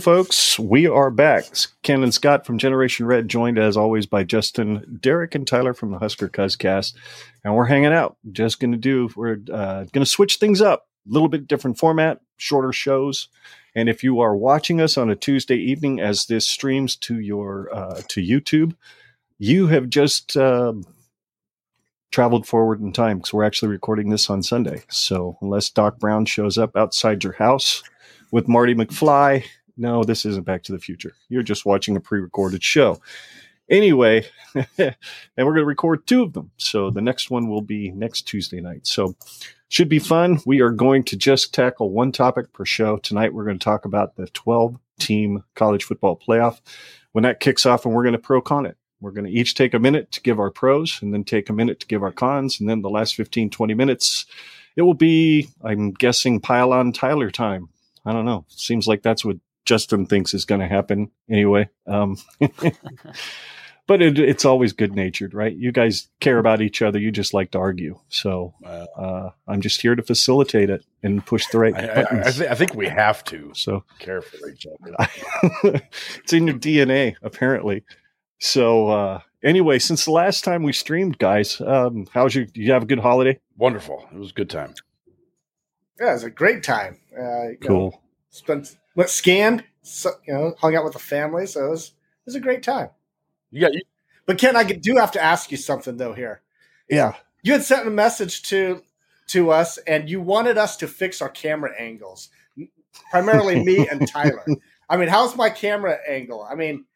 [0.00, 0.58] Folks.
[0.58, 1.44] We are back.
[1.82, 5.90] Ken and Scott from Generation Red, joined as always by Justin, Derek, and Tyler from
[5.90, 6.94] the Husker Cuzcast.
[7.44, 8.16] And we're hanging out.
[8.32, 10.86] Just going to do, we're uh, going to switch things up.
[11.08, 13.28] A little bit different format, shorter shows.
[13.74, 17.68] And if you are watching us on a Tuesday evening as this streams to your
[17.72, 18.74] uh, to YouTube,
[19.38, 20.72] you have just uh,
[22.10, 24.82] traveled forward in time because we're actually recording this on Sunday.
[24.88, 27.82] So unless Doc Brown shows up outside your house
[28.30, 29.44] with Marty McFly
[29.78, 31.14] no, this isn't Back to the Future.
[31.28, 33.00] You're just watching a pre recorded show.
[33.70, 34.96] Anyway, and
[35.36, 36.50] we're going to record two of them.
[36.56, 38.86] So the next one will be next Tuesday night.
[38.86, 39.14] So
[39.68, 40.40] should be fun.
[40.46, 42.96] We are going to just tackle one topic per show.
[42.96, 46.60] Tonight, we're going to talk about the 12 team college football playoff.
[47.12, 48.76] When that kicks off, and we're going to pro con it.
[49.00, 51.52] We're going to each take a minute to give our pros and then take a
[51.52, 52.58] minute to give our cons.
[52.58, 54.26] And then the last 15, 20 minutes,
[54.76, 57.68] it will be, I'm guessing, pile on Tyler time.
[58.04, 58.44] I don't know.
[58.48, 59.36] Seems like that's what
[59.68, 61.68] Justin thinks is going to happen anyway.
[61.86, 62.16] Um,
[63.86, 65.54] but it, it's always good natured, right?
[65.54, 66.98] You guys care about each other.
[66.98, 67.98] You just like to argue.
[68.08, 72.24] So uh, I'm just here to facilitate it and push the right I, buttons.
[72.24, 74.96] I, I, th- I think we have to so care for each other.
[76.14, 77.84] it's in your DNA, apparently.
[78.38, 82.46] So uh, anyway, since the last time we streamed, guys, um, how's your?
[82.46, 83.38] Do you have a good holiday?
[83.58, 84.08] Wonderful.
[84.14, 84.72] It was a good time.
[86.00, 87.00] Yeah, it was a great time.
[87.12, 87.90] Uh, Cool.
[87.90, 91.46] know, spent went scanned, so, you know, hung out with the family.
[91.46, 92.90] So it was it was a great time.
[93.50, 93.82] Yeah, you,
[94.26, 96.12] But Ken, I do have to ask you something though.
[96.12, 96.42] Here,
[96.88, 97.14] Yeah.
[97.42, 98.82] you had sent a message to
[99.28, 102.30] to us, and you wanted us to fix our camera angles,
[103.10, 104.44] primarily me and Tyler.
[104.88, 106.42] I mean, how's my camera angle?
[106.50, 106.86] I mean,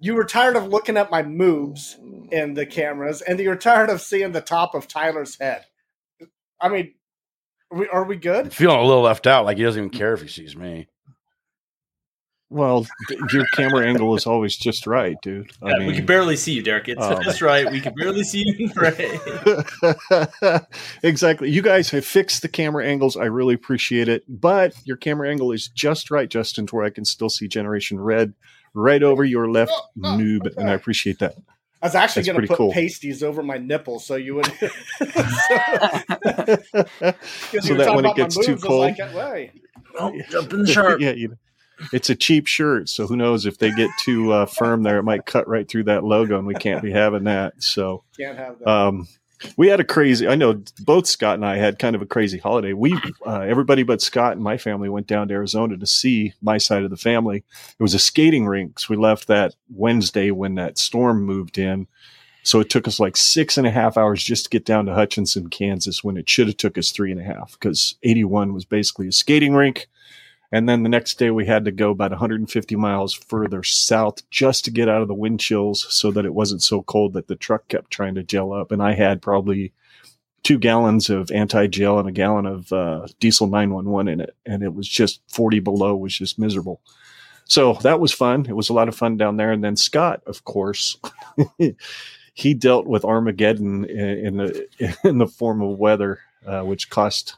[0.00, 1.96] you were tired of looking at my moves
[2.32, 5.64] in the cameras, and you were tired of seeing the top of Tyler's head.
[6.60, 6.94] I mean,
[7.70, 8.52] are we, are we good?
[8.52, 9.44] feeling a little left out.
[9.44, 10.88] Like he doesn't even care if he sees me.
[12.48, 12.86] Well,
[13.32, 15.50] your camera angle is always just right, dude.
[15.60, 16.88] I mean, we can barely see you, Derek.
[16.88, 17.68] It's um, just right.
[17.72, 18.70] We can barely see you.
[18.76, 20.62] Right.
[21.02, 21.50] exactly.
[21.50, 23.16] You guys have fixed the camera angles.
[23.16, 24.22] I really appreciate it.
[24.28, 27.98] But your camera angle is just right, Justin, to where I can still see Generation
[27.98, 28.32] Red
[28.74, 30.54] right over your left Oh, oh, noob, okay.
[30.56, 31.34] and I appreciate that.
[31.86, 32.72] I was actually going to put cool.
[32.72, 34.46] pasties over my nipples so you would.
[34.58, 34.70] so
[37.60, 39.52] so that when it gets too cold, like, "Hey,
[39.96, 41.00] oh, jump in the shark.
[41.02, 41.36] yeah, you know,
[41.92, 42.88] it's a cheap shirt.
[42.88, 45.84] So who knows if they get too uh, firm there, it might cut right through
[45.84, 47.62] that logo, and we can't be having that.
[47.62, 48.02] So.
[48.18, 48.68] can't have that.
[48.68, 49.06] Um,
[49.56, 50.28] we had a crazy.
[50.28, 52.72] I know both Scott and I had kind of a crazy holiday.
[52.72, 56.58] We, uh, everybody but Scott and my family went down to Arizona to see my
[56.58, 57.38] side of the family.
[57.38, 58.78] It was a skating rink.
[58.78, 61.86] So we left that Wednesday when that storm moved in.
[62.42, 64.94] So it took us like six and a half hours just to get down to
[64.94, 68.64] Hutchinson, Kansas, when it should have took us three and a half because 81 was
[68.64, 69.88] basically a skating rink.
[70.52, 74.64] And then the next day we had to go about 150 miles further south just
[74.64, 77.36] to get out of the wind chills so that it wasn't so cold that the
[77.36, 78.70] truck kept trying to gel up.
[78.70, 79.72] And I had probably
[80.42, 84.36] two gallons of anti-gel and a gallon of uh, diesel 911 in it.
[84.46, 86.80] And it was just 40 below was just miserable.
[87.46, 88.46] So that was fun.
[88.48, 89.52] It was a lot of fun down there.
[89.52, 90.98] And then Scott, of course,
[92.34, 97.36] he dealt with Armageddon in, in the in the form of weather, uh, which cost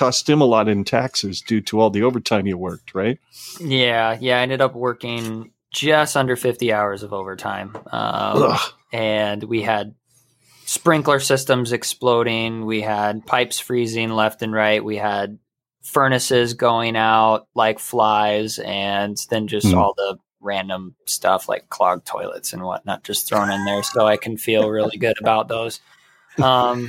[0.00, 3.18] cost him a lot in taxes due to all the overtime you worked, right?
[3.60, 4.38] Yeah, yeah.
[4.38, 7.76] I ended up working just under 50 hours of overtime.
[7.92, 8.56] Um,
[8.94, 9.94] and we had
[10.64, 12.64] sprinkler systems exploding.
[12.64, 14.82] We had pipes freezing left and right.
[14.82, 15.38] We had
[15.82, 19.78] furnaces going out like flies, and then just Hmm.
[19.78, 24.16] all the random stuff like clogged toilets and whatnot just thrown in there so I
[24.16, 25.80] can feel really good about those.
[26.42, 26.88] Um,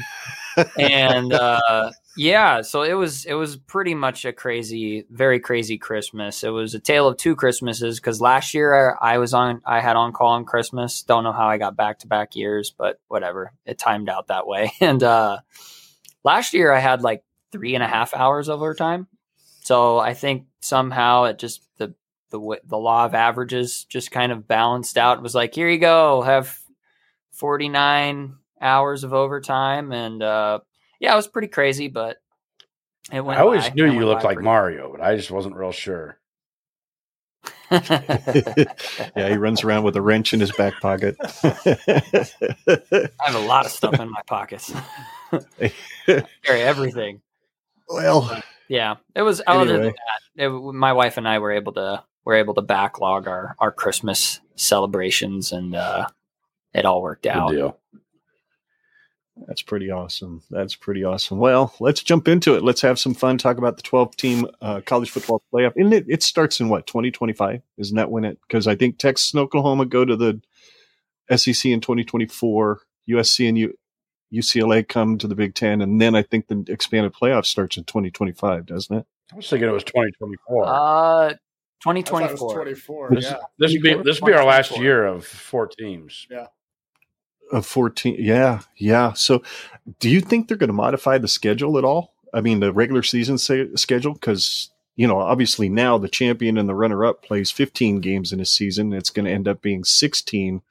[0.78, 6.44] and uh, yeah, so it was it was pretty much a crazy, very crazy Christmas.
[6.44, 9.80] It was a tale of two Christmases because last year I, I was on, I
[9.80, 11.04] had on call on Christmas.
[11.04, 14.48] Don't know how I got back to back years, but whatever, it timed out that
[14.48, 14.72] way.
[14.82, 15.40] And uh,
[16.24, 19.08] last year I had like three and a half hours of overtime,
[19.62, 21.94] so I think somehow it just the
[22.30, 25.20] the the law of averages just kind of balanced out.
[25.20, 26.60] It was like here you go, have
[27.32, 30.60] forty nine hours of overtime, and uh,
[31.02, 32.18] yeah, it was pretty crazy, but
[33.12, 33.38] it went.
[33.40, 33.74] I always by.
[33.76, 36.18] knew It you looked like pretty- Mario, but I just wasn't real sure.
[37.72, 41.16] yeah, he runs around with a wrench in his back pocket.
[41.44, 44.72] I have a lot of stuff in my pockets.
[46.06, 47.22] Carry everything.
[47.88, 49.42] well, Yeah, it was.
[49.48, 49.78] Other Anyway.
[49.78, 49.94] than
[50.38, 53.72] that, it, my wife and I were able to were able to backlog our our
[53.72, 56.08] Christmas celebrations, and uh,
[56.74, 57.52] it all worked Good out.
[57.52, 57.80] deal.
[59.48, 60.42] That's pretty awesome.
[60.50, 61.40] That's pretty awesome.
[61.40, 62.64] Well, let's jump into it.
[62.64, 63.38] Let's have some fun.
[63.38, 65.74] Talk about the 12 team uh, college football playoff.
[65.76, 67.62] And it, it starts in what, 2025?
[67.78, 68.40] Isn't that when it?
[68.48, 70.42] Because I think Texas and Oklahoma go to the
[71.36, 72.82] SEC in 2024.
[73.10, 73.74] USC and U,
[74.34, 75.82] UCLA come to the Big Ten.
[75.82, 79.06] And then I think the expanded playoff starts in 2025, doesn't it?
[79.32, 80.66] I was thinking it was 2024.
[80.66, 82.54] Uh, I thought it was 2024.
[82.54, 83.10] 24.
[83.12, 83.38] this, Yeah.
[83.58, 86.28] this would be this would be our last year of four teams.
[87.52, 88.16] Of 14.
[88.20, 88.62] Yeah.
[88.78, 89.14] Yeah.
[89.14, 89.44] So
[90.00, 92.14] do you think they're going to modify the schedule at all?
[92.34, 94.14] I mean, the regular season sa- schedule?
[94.14, 98.40] Because, you know, obviously now the champion and the runner up plays 15 games in
[98.40, 98.94] a season.
[98.94, 100.62] It's going to end up being 16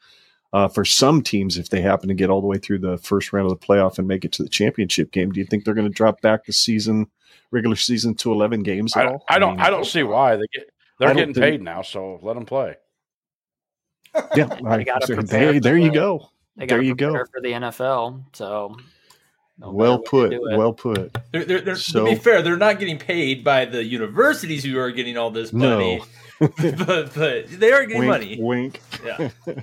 [0.53, 3.33] uh, for some teams if they happen to get all the way through the first
[3.33, 5.31] round of the playoff and make it to the championship game.
[5.33, 7.09] Do you think they're going to drop back the season,
[7.51, 9.25] regular season to 11 games at I, all?
[9.29, 12.19] I don't mean, I don't see why they get they're getting think- paid now, so
[12.23, 12.77] let them play.
[14.35, 14.47] Yeah.
[14.63, 16.31] They I- gotta there, prepare there you go.
[16.61, 17.13] They There you go.
[17.13, 18.23] for the NFL.
[18.35, 18.77] So
[19.59, 20.31] no Well put.
[20.31, 20.57] to do it.
[20.59, 21.17] Well put.
[21.33, 24.79] They're, they're, they're, So- to be fair, they're not getting paid by the universities who
[24.79, 26.03] are getting all this money,
[26.39, 28.39] but, but they are getting wink, money.
[28.41, 28.81] wink.
[29.05, 29.31] Yeah.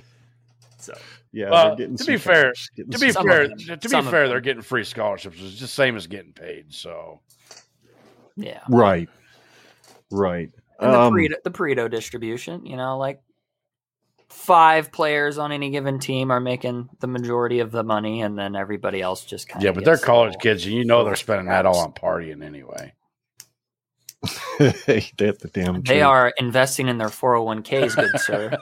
[0.80, 0.94] So
[1.32, 1.50] Yeah.
[1.50, 3.48] Well, they're getting to some be fair- cash, getting To be some Some of fair,
[3.48, 3.58] them.
[3.58, 5.36] to be Some fair, they're getting free scholarships.
[5.40, 6.72] It's just the same as getting paid.
[6.74, 7.20] So
[8.36, 8.60] yeah.
[8.68, 9.08] Right.
[10.10, 10.50] Right.
[10.80, 13.20] And the Um, Pareto, the Pareto distribution, you know, like
[14.28, 18.56] five players on any given team are making the majority of the money, and then
[18.56, 21.46] everybody else just kind of yeah, but they're college kids, and you know they're spending
[21.46, 22.92] that all on partying anyway.
[24.58, 28.58] hey, that's the damn They are investing in their 401ks, good sir.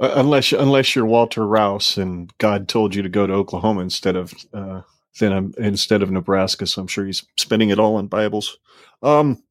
[0.00, 4.16] Uh, unless unless you're Walter Rouse and God told you to go to Oklahoma instead
[4.16, 4.80] of uh,
[5.18, 8.58] then I'm, instead of Nebraska, so I'm sure he's spending it all on Bibles.
[9.02, 9.42] Um.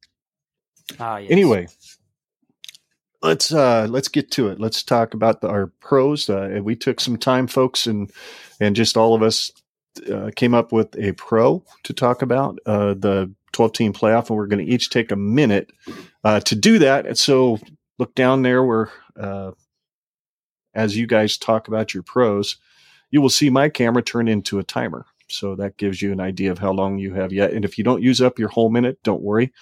[0.98, 1.30] Ah, yes.
[1.30, 1.68] Anyway,
[3.22, 4.60] let's uh let's get to it.
[4.60, 6.28] Let's talk about the, our pros.
[6.28, 8.10] Uh, we took some time, folks, and
[8.60, 9.50] and just all of us
[10.12, 14.36] uh, came up with a pro to talk about uh, the 12 team playoff, and
[14.36, 15.70] we're going to each take a minute
[16.24, 17.06] uh, to do that.
[17.06, 17.58] And so
[17.98, 19.52] look down there where uh,
[20.74, 22.56] as you guys talk about your pros,
[23.10, 25.06] you will see my camera turn into a timer.
[25.28, 27.52] So that gives you an idea of how long you have yet.
[27.52, 29.52] And if you don't use up your whole minute, don't worry.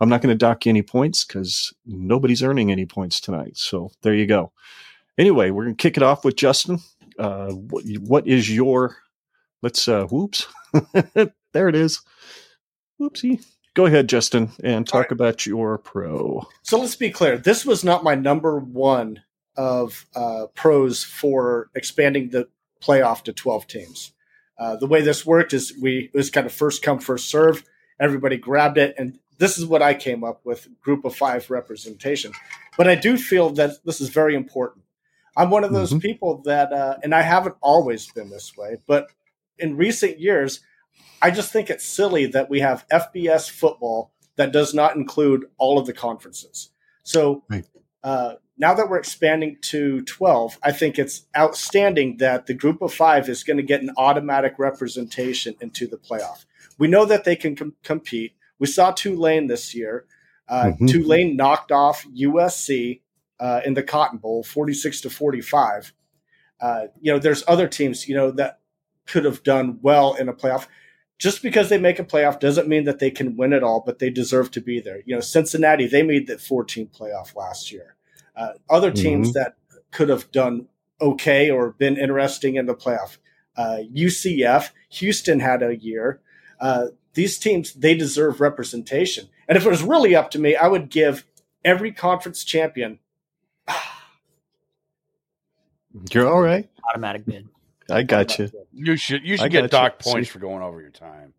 [0.00, 3.56] I'm not going to dock you any points because nobody's earning any points tonight.
[3.56, 4.52] So there you go.
[5.16, 6.78] Anyway, we're going to kick it off with Justin.
[7.18, 8.96] Uh, what, what is your,
[9.62, 10.46] let's, uh, whoops.
[11.52, 12.00] there it is.
[13.00, 13.44] Whoopsie.
[13.74, 15.12] Go ahead, Justin, and talk right.
[15.12, 16.46] about your pro.
[16.62, 17.38] So let's be clear.
[17.38, 19.22] This was not my number one
[19.56, 22.48] of uh, pros for expanding the
[22.80, 24.12] playoff to 12 teams.
[24.58, 27.62] Uh, the way this worked is we it was kind of first come first serve.
[28.00, 32.32] Everybody grabbed it, and this is what I came up with: group of five representation.
[32.76, 34.84] But I do feel that this is very important.
[35.36, 36.02] I'm one of those Mhm.
[36.02, 39.08] people that, uh, and I haven't always been this way, but
[39.58, 40.60] in recent years,
[41.22, 45.78] I just think it's silly that we have FBS football that does not include all
[45.78, 46.70] of the conferences.
[47.02, 47.64] So Right.
[48.04, 52.92] uh, now that we're expanding to 12, I think it's outstanding that the group of
[52.94, 56.44] five is going to get an automatic representation into the playoff.
[56.78, 58.34] We know that they can com- compete.
[58.58, 60.04] We saw Tulane this year.
[60.48, 60.88] Uh, Mhm.
[60.90, 63.02] Tulane knocked off USC
[63.40, 65.92] uh, in the Cotton Bowl, 46 to 45.
[66.60, 68.58] Uh, you know, there's other teams, you know, that
[69.06, 70.66] could have done well in a playoff
[71.18, 73.98] just because they make a playoff doesn't mean that they can win it all, but
[73.98, 75.00] they deserve to be there.
[75.04, 77.96] You know, Cincinnati, they made the 14 playoff last year.
[78.36, 79.54] Uh, other teams that
[79.90, 80.66] could have done
[81.00, 83.18] okay or been interesting in the playoff.
[83.56, 86.20] Uh, UCF, Houston had a year.
[86.60, 89.28] Uh, these teams, they deserve representation.
[89.48, 91.24] And if it was really up to me, I would give
[91.64, 92.98] every conference champion.
[96.12, 96.68] You're all right.
[96.90, 97.48] automatic bid.
[97.90, 98.50] I got you.
[98.72, 99.68] You should you I should get got you.
[99.90, 100.32] dock points See.
[100.32, 101.32] for going over your time.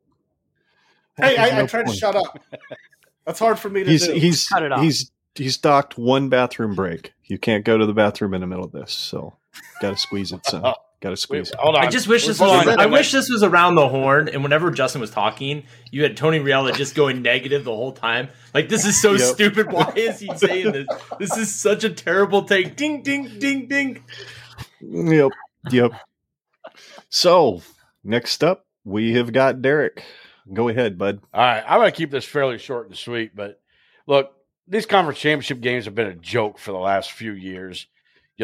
[1.16, 2.40] Hey, There's I, I no tried to shut up.
[3.26, 4.14] That's hard for me to He's do.
[4.14, 4.82] he's Cut it off.
[4.82, 7.14] he's he's docked one bathroom break.
[7.26, 9.36] You can't go to the bathroom in the middle of this, so
[9.82, 10.74] got to squeeze it, son.
[11.02, 11.86] Got to squeeze Wait, hold on.
[11.86, 12.68] I just wish this was.
[12.68, 12.78] on.
[12.78, 16.40] I wish this was around the horn, and whenever Justin was talking, you had Tony
[16.42, 18.28] Reali just going negative the whole time.
[18.54, 19.22] Like this is so Yep.
[19.22, 19.72] stupid.
[19.72, 20.88] Why is he saying this?
[21.18, 22.76] This is such a terrible take.
[22.76, 24.04] Ding, ding, ding, ding.
[24.82, 25.32] Yep,
[25.72, 25.92] yep.
[27.10, 27.62] So
[28.04, 30.04] next up, we have got Derek.
[30.52, 31.22] Go ahead, bud.
[31.34, 33.62] All right, I'm going to keep this fairly short and sweet, but
[34.08, 34.34] look,
[34.68, 37.88] these conference championship games have been a joke for the last few years.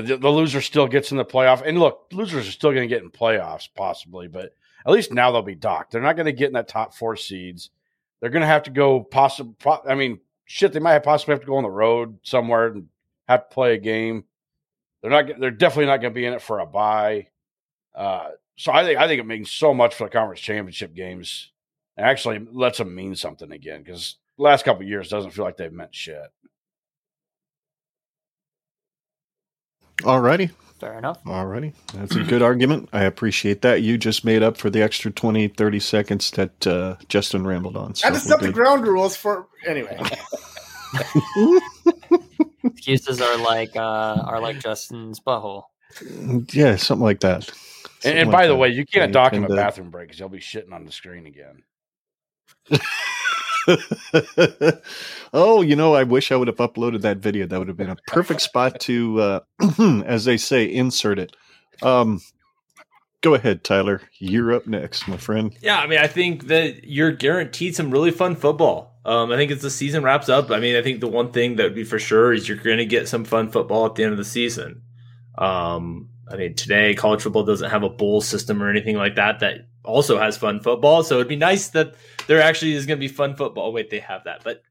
[0.02, 2.94] The, the loser still gets in the playoff, and look, losers are still going to
[2.94, 4.54] get in playoffs possibly, but
[4.86, 5.92] at least now they'll be docked.
[5.92, 7.70] They're not going to get in that top four seeds.
[8.20, 9.56] They're going to have to go possible.
[9.88, 12.88] I mean, shit, they might possibly have to go on the road somewhere and
[13.28, 14.26] have to play a game.
[15.02, 15.40] They're not.
[15.40, 17.28] They're definitely not going to be in it for a bye.
[17.94, 21.52] Uh, So I think I think it means so much for the conference championship games.
[21.98, 25.72] It actually lets them mean something again because last couple years doesn't feel like they've
[25.72, 26.28] meant shit.
[30.02, 30.52] Alrighty.
[30.80, 31.20] Fair enough.
[31.26, 31.74] Alrighty.
[31.94, 32.90] That's a good argument.
[32.94, 33.82] I appreciate that.
[33.84, 37.96] You just made up for the extra 20, 30 seconds that uh, Justin rambled on.
[37.96, 40.02] So I just set the ground rules for anyway.
[42.78, 43.80] Excuses are like uh,
[44.26, 45.64] are like Justin's butthole.
[46.54, 47.50] Yeah, something like that.
[48.04, 48.58] And, Something and like by the that.
[48.58, 50.74] way, you can't Yeah, dock in the and, uh, bathroom break because you'll be shitting
[50.74, 51.64] on the screen again.
[55.34, 57.46] oh, you know, I wish I would have uploaded that video.
[57.46, 59.40] That would have been a perfect spot to, uh,
[60.06, 61.36] as they say, insert it.
[61.82, 62.22] Um,
[63.22, 64.02] go ahead, Tyler.
[64.20, 65.56] You're up next, my friend.
[65.62, 68.96] Yeah, I mean, I think that you're guaranteed some really fun football.
[69.06, 71.58] Um, I think as the season wraps up, I mean, I think the one thing
[71.58, 74.04] that would be for sure is you're going to get some fun football at the
[74.04, 74.82] end of the season.
[75.38, 79.42] Um, I mean, today college football doesn't have a bowl system or anything like that
[79.42, 81.04] that also has fun football.
[81.04, 81.96] So it'd be nice that
[82.28, 83.72] there actually is going to be fun football.
[83.72, 84.62] Wait, they have that, but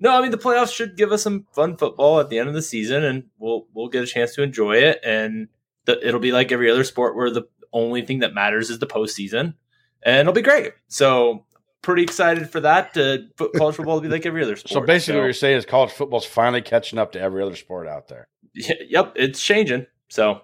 [0.00, 2.54] no, I mean the playoffs should give us some fun football at the end of
[2.54, 5.00] the season, and we'll we'll get a chance to enjoy it.
[5.04, 5.48] And
[5.86, 8.86] the, it'll be like every other sport where the only thing that matters is the
[8.86, 9.54] postseason,
[10.02, 10.72] and it'll be great.
[10.86, 11.46] So
[11.82, 12.94] pretty excited for that.
[12.94, 14.70] To put college football to be like every other sport.
[14.70, 17.88] So basically, what you're saying is college football's finally catching up to every other sport
[17.88, 18.28] out there.
[18.54, 19.86] yep, it's changing.
[20.08, 20.42] So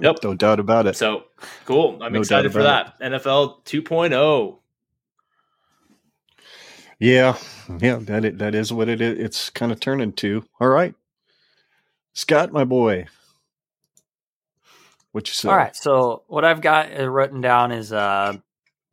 [0.00, 0.16] Yep.
[0.24, 0.96] No doubt about it.
[0.96, 1.24] so
[1.66, 2.02] cool.
[2.02, 3.12] I'm No excited for about that.
[3.12, 4.58] NFL 2.0.
[7.00, 7.36] Yeah,
[7.80, 9.18] yeah, that it, that is what it is.
[9.18, 10.44] It's kind of turning to.
[10.60, 10.94] All right,
[12.12, 13.06] Scott, my boy,
[15.12, 15.48] what you say?
[15.48, 15.76] All right.
[15.76, 18.34] So what I've got uh, written down is uh,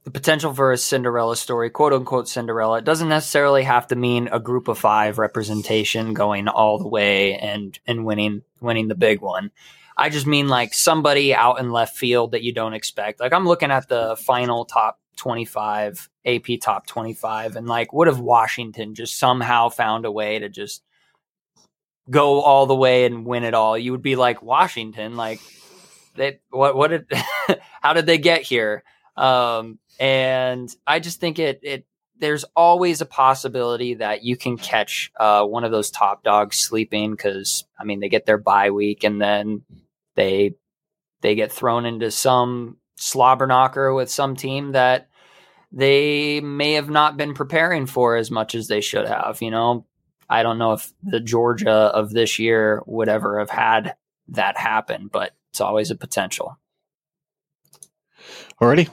[0.04, 2.77] the potential for a Cinderella story, quote unquote Cinderella.
[2.77, 7.36] It doesn't necessarily have to mean a group of five representation going all the way
[7.36, 9.50] and and winning winning the big one.
[9.98, 13.20] I just mean like somebody out in left field that you don't expect.
[13.20, 18.18] Like I'm looking at the final top 25 AP top 25 and like what if
[18.18, 20.84] Washington just somehow found a way to just
[22.10, 23.78] go all the way and win it all?
[23.78, 25.40] You would be like Washington like
[26.16, 27.12] they what what did
[27.82, 28.84] how did they get here
[29.18, 31.86] um and i just think it it
[32.18, 37.12] there's always a possibility that you can catch uh one of those top dogs sleeping
[37.12, 39.62] because i mean they get their bye week and then
[40.15, 40.55] they
[41.22, 45.10] they get thrown into some slobber knocker with some team that
[45.72, 49.86] they may have not been preparing for as much as they should have you know
[50.29, 53.95] i don't know if the georgia of this year would ever have had
[54.27, 56.60] that happen but it's always a potential.
[58.62, 58.89] Alrighty.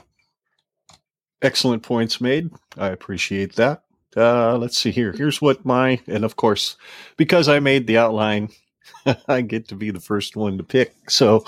[1.41, 2.51] Excellent points made.
[2.77, 3.83] I appreciate that.
[4.15, 5.11] Uh, let's see here.
[5.11, 6.77] Here's what my, and of course,
[7.17, 8.47] because I made the outline,
[9.27, 11.09] I get to be the first one to pick.
[11.09, 11.45] So,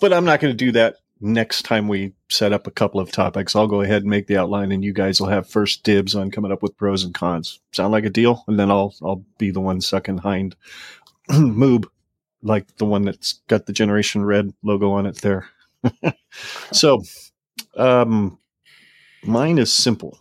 [0.00, 3.10] but I'm not going to do that next time we set up a couple of
[3.10, 3.56] topics.
[3.56, 6.30] I'll go ahead and make the outline, and you guys will have first dibs on
[6.30, 7.60] coming up with pros and cons.
[7.72, 8.44] Sound like a deal?
[8.46, 10.56] And then I'll I'll be the one sucking hind
[11.30, 11.86] moob,
[12.42, 15.48] like the one that's got the Generation Red logo on it there.
[16.72, 17.02] so,
[17.76, 18.38] um,
[19.24, 20.18] mine is simple.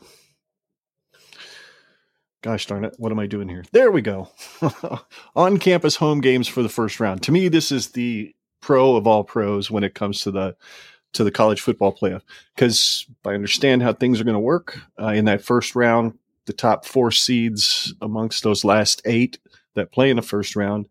[2.43, 3.63] Gosh darn it, what am I doing here?
[3.71, 4.29] There we go.
[5.35, 7.23] On campus home games for the first round.
[7.23, 10.55] To me, this is the pro of all pros when it comes to the
[11.13, 12.23] to the college football playoff
[12.53, 16.17] because I understand how things are going to work uh, in that first round.
[16.45, 19.39] The top four seeds amongst those last eight
[19.75, 20.89] that play in the first round,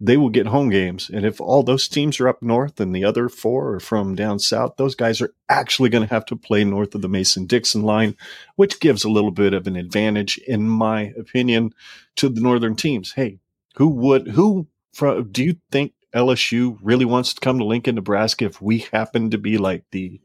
[0.00, 1.08] they will get home games.
[1.08, 4.38] And if all those teams are up north and the other four are from down
[4.38, 7.82] south, those guys are actually going to have to play north of the Mason Dixon
[7.82, 8.16] line,
[8.56, 11.72] which gives a little bit of an advantage, in my opinion,
[12.16, 13.12] to the northern teams.
[13.12, 13.38] Hey,
[13.76, 18.46] who would, who, from, do you think LSU really wants to come to Lincoln, Nebraska
[18.46, 20.20] if we happen to be like the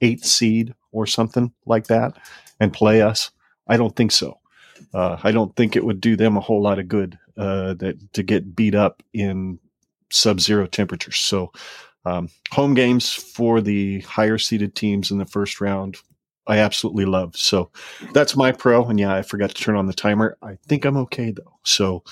[0.00, 2.16] eighth seed or something like that
[2.58, 3.30] and play us?
[3.66, 4.38] I don't think so.
[4.92, 8.12] Uh, I don't think it would do them a whole lot of good uh, that
[8.12, 9.58] to get beat up in
[10.10, 11.16] sub-zero temperatures.
[11.16, 11.52] So,
[12.04, 15.96] um, home games for the higher seeded teams in the first round,
[16.46, 17.36] I absolutely love.
[17.36, 17.70] So,
[18.12, 18.84] that's my pro.
[18.86, 20.36] And yeah, I forgot to turn on the timer.
[20.42, 21.58] I think I'm okay though.
[21.64, 22.04] So,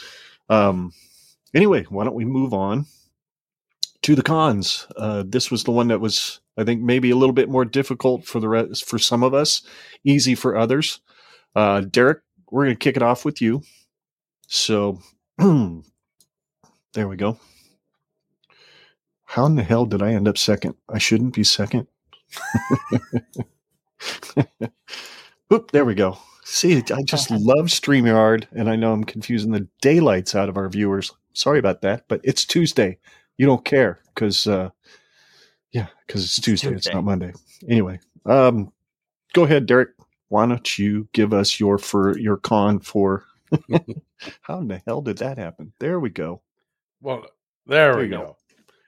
[0.49, 0.93] um,
[1.55, 2.87] anyway, why don't we move on
[4.03, 4.87] to the cons?
[4.97, 8.25] Uh, this was the one that was, I think, maybe a little bit more difficult
[8.25, 9.63] for the rest for some of us,
[10.05, 11.01] easy for others.
[11.55, 12.21] Uh, Derek,
[12.53, 13.63] we're going to kick it off with you.
[14.47, 15.01] So
[15.39, 15.83] there
[17.09, 17.39] we go.
[19.25, 20.75] How in the hell did I end up second?
[20.91, 21.87] I shouldn't be second.
[25.53, 26.19] Oop, there we go.
[26.45, 30.69] See, I just love StreamYard, and I know I'm confusing the daylights out of our
[30.69, 31.11] viewers.
[31.33, 32.99] Sorry about that, but it's Tuesday.
[33.39, 34.69] You don't care because uh,
[35.73, 36.75] Yeah, because it's Tuesday.
[36.75, 37.33] It's not Monday.
[37.67, 38.71] Anyway, um,
[39.33, 39.91] go ahead, Derek.
[40.33, 43.27] Why don't you give us your for your con for?
[44.41, 45.75] How in the hell did that happen?
[45.79, 46.41] There we go.
[47.03, 47.27] Well,
[47.67, 48.31] there, There we go.
[48.31, 48.37] go.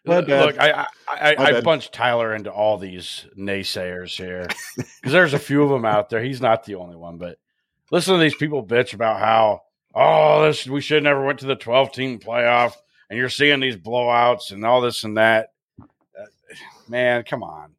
[0.07, 1.65] Look, I I, I, I bad.
[1.65, 4.47] bunched Tyler into all these naysayers here
[4.77, 6.23] because there's a few of them out there.
[6.23, 7.39] He's not the only one, but
[7.91, 11.57] listen to these people bitch about how oh this we should never went to the
[11.57, 12.73] 12 team playoff,
[13.11, 15.53] and you're seeing these blowouts and all this and that.
[16.19, 16.25] Uh,
[16.89, 17.75] man, come on.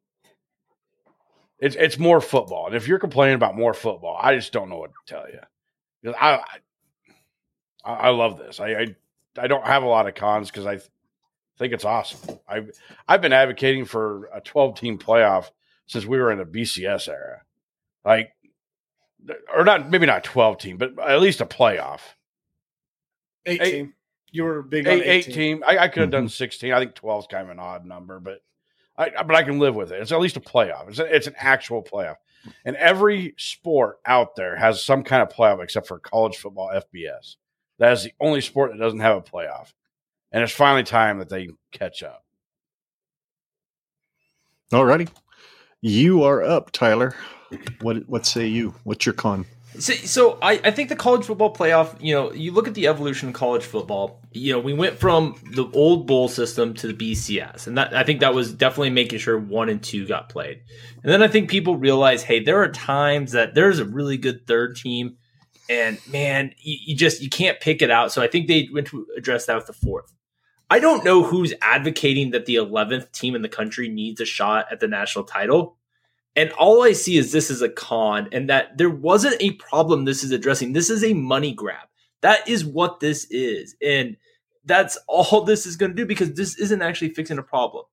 [1.58, 4.78] It's it's more football, and if you're complaining about more football, I just don't know
[4.78, 6.14] what to tell you.
[6.14, 6.40] I,
[7.84, 8.60] I I love this.
[8.60, 8.96] I I,
[9.38, 10.80] I don't have a lot of cons because I
[11.58, 12.38] think it's awesome.
[12.46, 12.70] I've
[13.08, 15.50] I've been advocating for a 12 team playoff
[15.86, 17.42] since we were in the BCS era,
[18.04, 18.32] like
[19.54, 22.00] or not maybe not 12 team, but at least a playoff.
[23.46, 23.92] Eight, Eight- team.
[24.32, 25.34] You were big on Eight, eight, eight team.
[25.34, 25.64] team.
[25.66, 26.28] I, I could have done mm-hmm.
[26.28, 26.72] 16.
[26.72, 28.42] I think 12 is kind of an odd number, but
[28.98, 30.00] I but I can live with it.
[30.00, 30.88] It's at least a playoff.
[30.88, 32.16] It's a, it's an actual playoff.
[32.64, 37.36] And every sport out there has some kind of playoff except for college football FBS.
[37.78, 39.72] That is the only sport that doesn't have a playoff.
[40.32, 42.24] And it's finally time that they catch up.
[44.72, 45.08] Alrighty,
[45.80, 47.14] you are up, Tyler.
[47.80, 48.74] What what say you?
[48.84, 49.46] What's your con?
[49.78, 52.86] So, so I, I think the college football playoff, you know, you look at the
[52.86, 56.94] evolution of college football, you know, we went from the old bowl system to the
[56.94, 57.66] BCS.
[57.66, 60.62] And that I think that was definitely making sure one and two got played.
[61.02, 64.46] And then I think people realize, hey, there are times that there's a really good
[64.46, 65.16] third team.
[65.68, 68.12] And man, you, you just you can't pick it out.
[68.12, 70.12] So I think they went to address that with the fourth.
[70.68, 74.66] I don't know who's advocating that the 11th team in the country needs a shot
[74.70, 75.76] at the national title.
[76.36, 80.04] And all I see is this is a con, and that there wasn't a problem
[80.04, 80.74] this is addressing.
[80.74, 81.88] This is a money grab.
[82.20, 83.74] That is what this is.
[83.82, 84.18] And
[84.64, 87.84] that's all this is going to do because this isn't actually fixing a problem.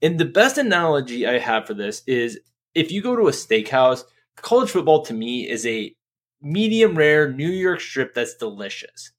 [0.00, 2.38] And the best analogy I have for this is
[2.74, 4.04] if you go to a steakhouse,
[4.36, 5.92] college football to me is a
[6.40, 9.10] medium rare New York strip that's delicious.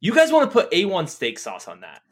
[0.00, 2.02] You guys want to put A1 steak sauce on that.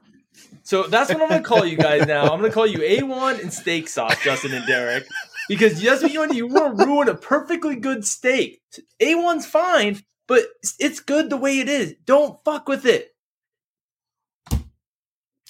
[0.62, 2.22] So that's what I'm going to call you guys now.
[2.22, 5.04] I'm going to call you A1 and steak sauce, Justin and Derek
[5.50, 5.82] because
[6.30, 6.36] to.
[6.36, 8.62] You want to ruin a perfectly good steak.
[9.02, 10.44] A1's fine, but
[10.78, 11.96] it's good the way it is.
[12.04, 13.08] Don't fuck with it.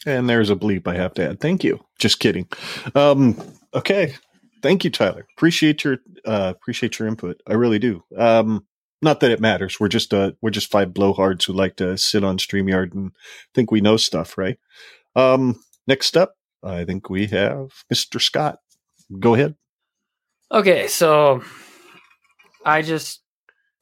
[0.06, 1.40] And there's a bleep I have to add.
[1.40, 1.84] Thank you.
[1.98, 2.48] Just kidding.
[2.94, 3.36] Um,
[3.74, 4.14] okay.
[4.62, 5.26] Thank you, Tyler.
[5.36, 7.42] Appreciate your uh, appreciate your input.
[7.46, 8.02] I really do.
[8.16, 8.66] Um,
[9.02, 9.78] not that it matters.
[9.78, 13.12] We're just uh, we're just five blowhards who like to sit on StreamYard and
[13.54, 14.58] think we know stuff, right?
[15.14, 18.18] Um, next up, I think we have Mr.
[18.18, 18.60] Scott.
[19.18, 19.56] Go ahead.
[20.52, 21.42] Okay, so
[22.64, 23.22] I just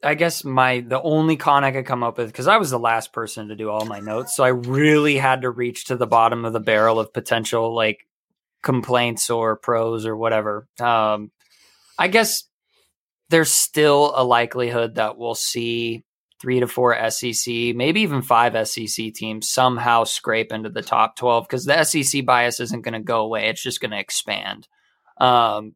[0.03, 2.79] I guess my the only con I could come up with because I was the
[2.79, 6.07] last person to do all my notes, so I really had to reach to the
[6.07, 8.05] bottom of the barrel of potential like
[8.61, 10.67] complaints or pros or whatever.
[10.79, 11.31] Um,
[11.97, 12.43] I guess
[13.29, 16.03] there's still a likelihood that we'll see
[16.41, 21.45] three to four SEC, maybe even five SEC teams somehow scrape into the top 12
[21.47, 23.49] because the SEC bias isn't going to go away.
[23.49, 24.67] It's just going to expand.
[25.17, 25.75] Um,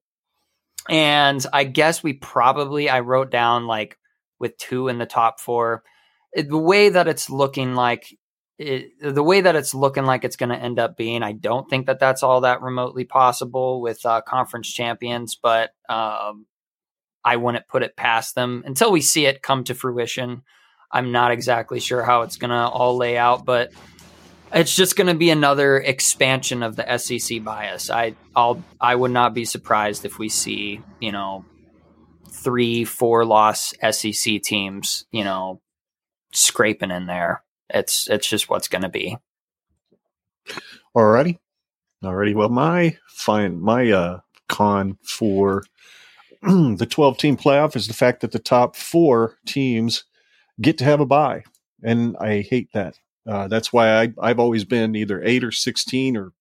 [0.89, 3.97] and I guess we probably, I wrote down like
[4.39, 5.83] with two in the top four.
[6.33, 8.17] It- the way that it's looking like,
[8.59, 11.69] it, the way that it's looking like it's going to end up being, I don't
[11.69, 16.45] think that that's all that remotely possible with uh, conference champions, but um,
[17.23, 20.43] I wouldn't put it past them until we see it come to fruition.
[20.91, 23.71] I'm not exactly sure how it's going to all lay out, but
[24.53, 27.89] it's just going to be another expansion of the SEC bias.
[27.89, 31.45] I I'll I would not be surprised if we see you know
[32.29, 35.61] three four loss SEC teams you know
[36.33, 37.43] scraping in there.
[37.69, 39.17] It's it's just what's going to be.
[40.95, 41.39] Alrighty.
[42.03, 42.35] Alrighty.
[42.35, 45.63] Well, my fine, my uh, con for
[46.41, 50.03] the 12 team playoff is the fact that the top four teams
[50.61, 51.43] get to have a bye.
[51.81, 52.99] And I hate that.
[53.27, 56.33] Uh, that's why I, I've always been either eight or 16 or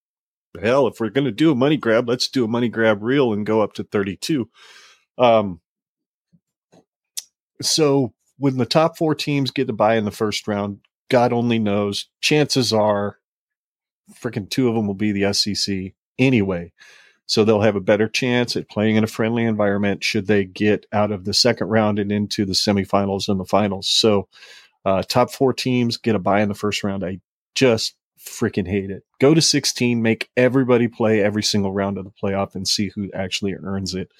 [0.60, 3.32] hell, if we're going to do a money grab, let's do a money grab reel
[3.32, 4.48] and go up to 32.
[5.18, 5.60] Um,
[7.60, 11.58] so when the top four teams get to buy in the first round, God only
[11.58, 12.08] knows.
[12.20, 13.18] Chances are,
[14.14, 16.72] freaking two of them will be the SEC anyway.
[17.26, 20.86] So they'll have a better chance at playing in a friendly environment should they get
[20.92, 23.88] out of the second round and into the semifinals and the finals.
[23.88, 24.28] So
[24.84, 27.04] uh, top four teams get a bye in the first round.
[27.04, 27.20] I
[27.54, 29.04] just freaking hate it.
[29.20, 33.10] Go to 16, make everybody play every single round of the playoff and see who
[33.12, 34.10] actually earns it.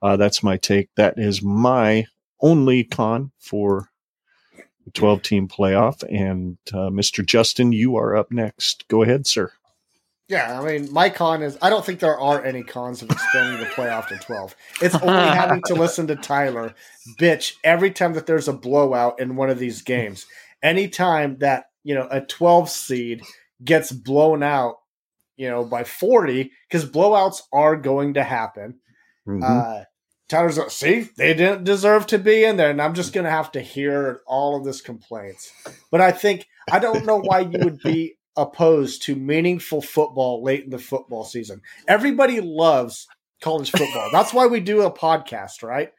[0.00, 0.90] Uh, that's my take.
[0.96, 2.06] That is my
[2.40, 3.88] only con for
[4.84, 6.02] the 12 team playoff.
[6.12, 7.24] And uh, Mr.
[7.24, 8.86] Justin, you are up next.
[8.88, 9.52] Go ahead, sir.
[10.32, 13.60] Yeah, I mean, my con is I don't think there are any cons of expanding
[13.60, 14.56] the playoff to 12.
[14.80, 16.74] It's only having to listen to Tyler
[17.20, 20.24] bitch every time that there's a blowout in one of these games.
[20.62, 23.22] Anytime that, you know, a 12 seed
[23.62, 24.76] gets blown out,
[25.36, 28.78] you know, by 40, because blowouts are going to happen.
[29.28, 29.42] Mhm.
[29.44, 29.84] Uh,
[30.30, 33.30] Tyler's like, see, they didn't deserve to be in there, and I'm just going to
[33.30, 35.52] have to hear all of this complaints.
[35.90, 40.64] But I think I don't know why you would be opposed to meaningful football late
[40.64, 41.60] in the football season.
[41.86, 43.06] Everybody loves
[43.40, 44.08] college football.
[44.12, 45.92] That's why we do a podcast, right?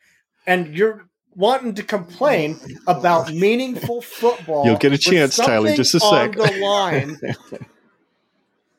[0.47, 4.65] And you're wanting to complain about meaningful football.
[4.65, 6.35] You'll get a chance, Tyler, just a on sec.
[6.35, 7.17] the line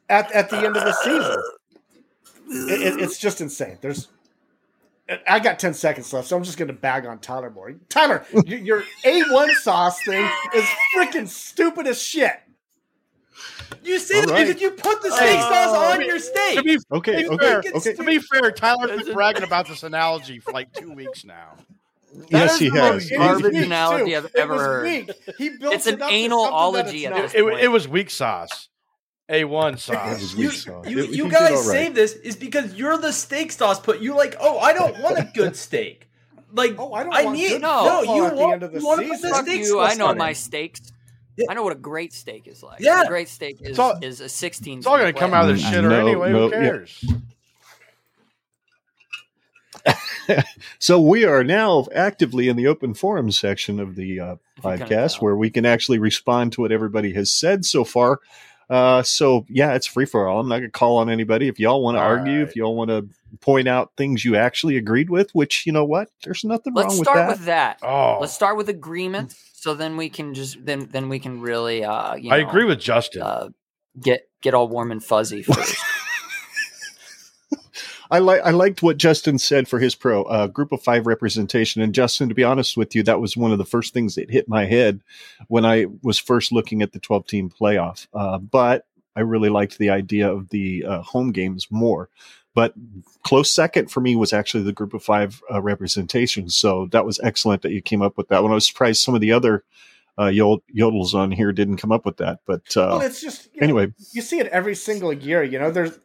[0.08, 1.42] at at the end of the season.
[2.70, 3.78] It, it- it's just insane.
[3.80, 4.08] There's
[5.28, 7.74] I got 10 seconds left, so I'm just going to bag on Tyler more.
[7.90, 10.64] Tyler, your A1 sauce thing is
[10.96, 12.32] freaking stupid as shit.
[13.82, 14.46] You say All that right.
[14.46, 15.16] because you put the oh.
[15.16, 16.64] steak sauce on your To steak.
[16.64, 17.92] be, Okay, to be okay, fair, okay.
[17.94, 21.54] to be fair, Tyler's been bragging about this analogy for like two weeks now.
[22.30, 23.08] Yes, he That is has.
[23.10, 24.16] the It most garbage analogy.
[24.16, 24.82] I've ever was heard.
[24.84, 25.10] weak.
[25.36, 27.60] He built It's it an up anal ology at this It, point.
[27.60, 28.68] it was weak sauce.
[29.28, 29.80] A1 That
[30.20, 30.34] sauce.
[30.36, 30.86] You, sauce.
[30.88, 31.64] you, He- he you guys all right.
[31.64, 34.00] say this is because you're the steak sauce put.
[34.00, 36.08] You like, oh, I don't want a good steak.
[36.52, 37.82] Like, Oh, I don't I want need good no.
[37.98, 39.92] football You at the want, end of the you want to put the steak sauce
[39.92, 40.34] I know my it.
[40.36, 40.80] steaks.
[41.36, 41.46] Yeah.
[41.50, 42.80] I know what a great steak is like.
[42.80, 43.02] Yeah.
[43.02, 44.78] a great steak is, all- is a 16.
[44.78, 46.32] It's all going to come out of the Mm, shitter no, anyway.
[46.32, 46.60] no, Who yeah.
[46.60, 47.04] cares?
[50.78, 54.62] So we are now actively in the open forum section of the uh, If you
[54.62, 58.20] couldn't podcast where we can actually respond to what everybody has said so far.
[58.70, 60.40] Uh, so yeah, it's free for all.
[60.40, 61.48] I'm not gonna call on anybody.
[61.48, 62.48] If y'all want to argue, right.
[62.48, 63.08] if y'all want to
[63.40, 66.98] point out things you actually agreed with, which you know what, there's nothing Let's wrong
[66.98, 67.78] with start with that.
[67.82, 69.34] Oh, Let's start with agreement.
[69.52, 72.64] So then we can just then then we can really uh you I know, agree
[72.64, 73.22] with Justin.
[73.22, 73.48] uh,
[74.00, 75.76] get get all warm and fuzzy first.
[78.10, 81.82] I like I liked what Justin said for his pro uh, group of five representation.
[81.82, 84.30] And Justin, to be honest with you, that was one of the first things that
[84.30, 85.00] hit my head
[85.48, 88.06] when I was first looking at the twelve team playoff.
[88.12, 88.86] Uh, but
[89.16, 92.08] I really liked the idea of the uh, home games more.
[92.54, 92.74] But
[93.24, 96.48] close second for me was actually the group of five uh, representation.
[96.48, 98.52] So that was excellent that you came up with that one.
[98.52, 99.64] I was surprised some of the other
[100.18, 102.40] uh, yod- yodels on here didn't come up with that.
[102.46, 105.42] But uh, Well, it's just you know, anyway, you see it every single year.
[105.42, 105.98] You know, there's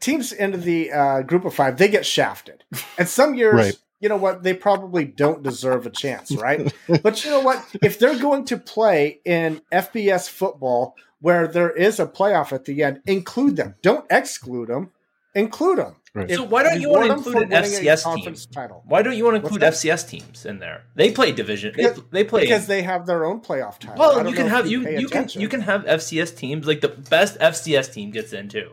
[0.00, 2.64] teams into the uh, group of five, they get shafted.
[2.98, 3.76] And some years, Right.
[4.00, 6.72] you know what, they probably don't deserve a chance, right?
[7.02, 7.64] but you know what?
[7.82, 12.82] If they're going to play in FBS football where there is a playoff at the
[12.82, 13.74] end, include them.
[13.82, 14.90] Don't exclude them.
[15.34, 15.94] Include them.
[16.14, 16.30] Right.
[16.30, 18.52] So why don't you want to include an FCS conference team?
[18.54, 18.82] title?
[18.86, 19.62] Why don't you want to include?
[19.62, 20.82] FCS teams in there?
[20.96, 21.74] They play division.
[21.76, 23.96] They, Because- they play Because they have their own playoff title.
[23.98, 26.88] Well, you can have you pay you can you can have FCS teams like the
[26.88, 28.72] best FCS team gets in too.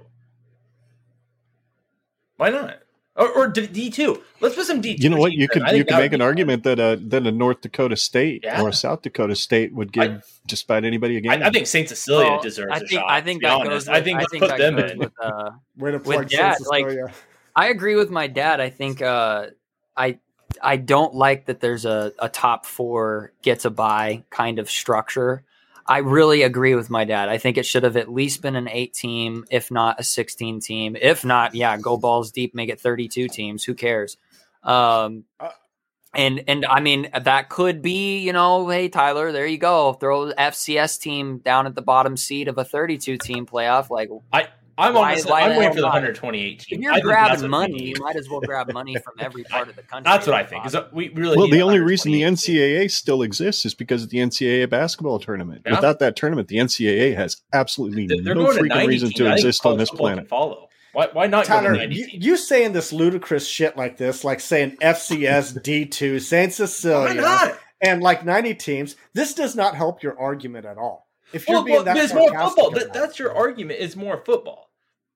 [2.38, 2.80] Why not?
[3.18, 4.22] Or, or D two.
[4.42, 5.04] Let's put some D two.
[5.04, 7.62] you know what you could you could make an argument that a that a North
[7.62, 8.62] Dakota State Yeah.
[8.62, 11.32] or a South Dakota State would give I- just about anybody a game.
[11.32, 13.10] I, I think Saint Cecilia Well, deserves I a think shot.
[13.10, 13.70] I think that honest.
[13.70, 13.88] goes.
[13.88, 14.98] I think I let's think put that them in.
[15.00, 17.16] with, uh, Way to with plug that, San like-
[17.56, 18.60] I agree with my dad.
[18.60, 19.48] I think uh,
[19.96, 20.20] I
[20.62, 25.44] I don't like that there's a, a top four gets a buy kind of structure.
[25.88, 27.30] I really agree with my dad.
[27.30, 30.60] I think it should have at least been an eight team, if not a sixteen
[30.60, 30.96] team.
[31.00, 33.64] If not, yeah, go balls deep, make it thirty two teams.
[33.64, 34.18] Who cares?
[34.64, 35.50] Um, Uh,
[36.16, 40.28] and and I mean that could be you know, hey Tyler, there you go, throw
[40.28, 43.90] the FCS team down at the bottom seat of a thirty two team playoff.
[43.90, 44.10] Like
[44.78, 45.94] I'm Why- honestly why I'm waiting for the not?
[45.94, 46.80] 128 team.
[46.80, 49.76] if you're I grabbing money, you might as well grab money from every part of
[49.76, 50.12] the country.
[50.12, 50.66] That's what I eh, think.
[50.66, 52.86] Is we really well, the only reason the 128 team.
[52.86, 55.62] NCAA still exists is because of the NCAA basketball tournament.
[55.66, 55.76] Yeah.
[55.76, 59.20] Without that tournament, the NCAA has absolutely They're no freaking reason teams.
[59.20, 60.28] to I exist on this planet.
[60.28, 60.70] Follow.
[60.92, 62.26] Why, why not go Tyler, to you, teams?
[62.26, 67.60] you saying this ludicrous shit like this, like saying FCS D2, Saint Why Cecilia, not?
[67.82, 71.10] and like 90 teams, this does not help your argument at all.
[71.34, 72.80] If you're Well, being well, that it's more sarcastic football.
[72.80, 73.80] That, that's your argument.
[73.82, 74.65] It's more football.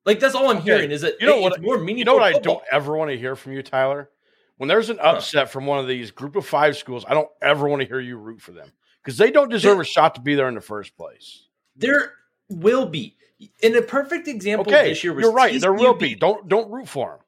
[0.10, 2.00] Like that's all I'm Okay, hearing is that you know what- more meaningful.
[2.00, 4.10] You know what I don't ever want to hear from you, Tyler?
[4.58, 7.70] When there's an upset from one of these group of five schools, I don't ever
[7.70, 8.72] want to hear you root for them
[9.04, 11.46] because they don't deserve a shot to be there in the first place.
[11.76, 12.14] There
[12.50, 13.16] will be.
[13.62, 15.62] In a perfect example Okay, this year was you're right.
[15.62, 16.16] There will be.
[16.16, 17.20] Don't don't root for them.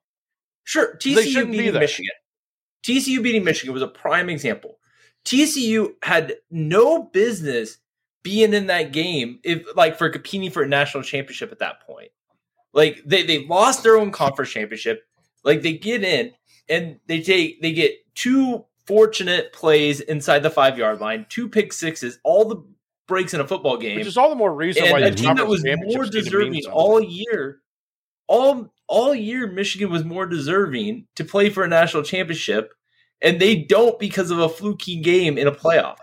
[0.63, 1.79] Sure, TCU shouldn't be beating.
[1.79, 2.15] Michigan.
[2.81, 4.79] TCU beating Michigan was a prime example.
[5.23, 7.77] TCU had no business
[8.23, 12.09] being in that game if like for competing for a national championship at that point.
[12.73, 15.03] Like they they lost their own conference championship.
[15.43, 16.31] Like they get in
[16.69, 21.73] and they take they get two fortunate plays inside the five yard line, two pick
[21.73, 22.63] sixes, all the
[23.07, 25.35] breaks in a football game, Which is all the more reason why a these team
[25.35, 27.61] that was more need to mean deserving all year
[28.31, 32.73] all all year Michigan was more deserving to play for a national championship,
[33.21, 35.97] and they don't because of a fluky game in a playoff.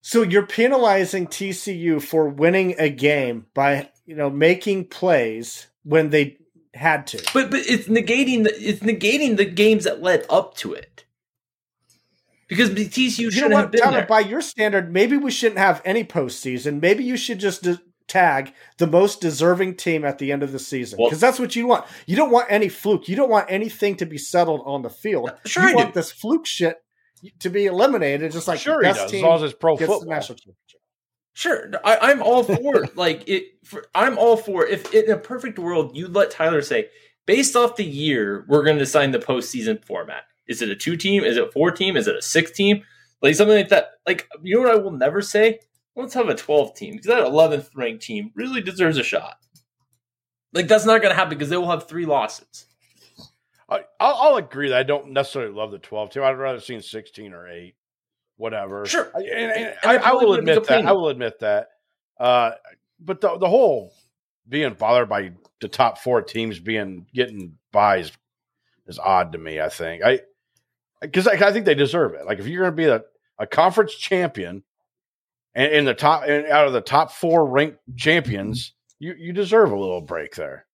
[0.00, 6.38] So you're penalizing TCU for winning a game by you know making plays when they
[6.74, 7.18] had to.
[7.34, 11.04] But but it's negating the it's negating the games that led up to it.
[12.48, 13.96] Because TCU you know shouldn't what, have been Tyler?
[13.98, 14.06] there.
[14.06, 16.82] By your standard, maybe we shouldn't have any postseason.
[16.82, 20.58] Maybe you should just de- tag the most deserving team at the end of the
[20.58, 21.86] season Well- because that's what you want.
[22.06, 23.08] You don't want any fluke.
[23.08, 25.32] You don't want anything to be settled on the field.
[25.46, 26.00] Sure you I want do.
[26.00, 26.76] this fluke shit
[27.40, 28.32] to be eliminated.
[28.32, 30.14] Just like sure the he best does, as long as it's pro gets the football.
[30.14, 30.80] national championship.
[31.34, 33.44] Sure, I, I'm all for like it.
[33.64, 36.88] For, I'm all for if in a perfect world you let Tyler say,
[37.26, 40.24] based off the year, we're going to design the postseason format.
[40.48, 41.24] Is it a two team?
[41.24, 41.96] Is it a four team?
[41.96, 42.82] Is it a six team?
[43.22, 43.92] Like something like that.
[44.06, 45.60] Like you know what I will never say?
[45.94, 49.36] Let's have a 12 team because that 11th ranked team really deserves a shot.
[50.52, 52.66] Like that's not going to happen because they will have three losses.
[53.68, 56.22] I, I'll, I'll agree that I don't necessarily love the 12 team.
[56.22, 57.74] I'd rather see 16 or 8,
[58.42, 58.84] whatever.
[58.86, 59.10] Sure.
[59.14, 60.84] I, and, and I, I will probably gonna be admit that.
[60.86, 61.68] I will admit that.
[62.18, 62.50] Uh,
[63.00, 63.92] but the, the whole
[64.48, 68.10] being bothered by the top four teams being getting buys
[68.86, 69.60] is odd to me.
[69.60, 70.20] I think I
[71.00, 72.26] because I, I think they deserve it.
[72.26, 73.02] Like if you're going to be a,
[73.38, 74.62] a conference champion
[75.54, 79.70] and in the top and out of the top four ranked champions, you you deserve
[79.72, 80.66] a little break there.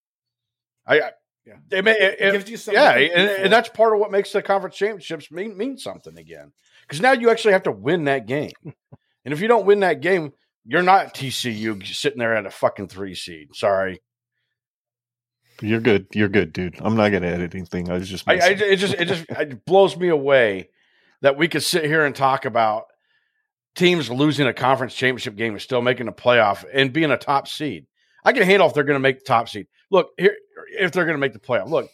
[0.87, 1.11] I, I
[1.47, 1.55] Yeah.
[1.71, 4.11] it may, it, It it- gives you something yeah, and, and that's part of what
[4.11, 6.53] makes the conference championships mean mean something again.
[6.89, 10.01] Because now you actually have to win that game, and if you don't win that
[10.01, 10.33] game,
[10.65, 13.55] you're not TCU sitting there at a fucking three seed.
[13.55, 14.01] Sorry,
[15.61, 16.07] You're good.
[16.15, 16.77] You're good, dude.
[16.81, 17.91] I'm not gonna edit anything.
[17.91, 18.29] I was just.
[18.29, 20.71] I, I it just it just it blows me away
[21.23, 22.85] that we could sit here and talk about
[23.75, 27.49] teams losing a conference championship game and still making a playoff and being a top
[27.49, 27.87] seed.
[28.25, 29.67] I can handle if they're going to make the top seed.
[29.91, 30.37] Look here,
[30.79, 31.69] if they're going to make the playoff.
[31.69, 31.89] Look,